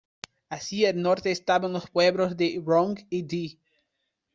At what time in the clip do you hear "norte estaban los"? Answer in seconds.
1.03-1.87